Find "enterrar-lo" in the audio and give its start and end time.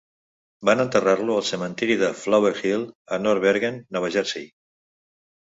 0.83-1.35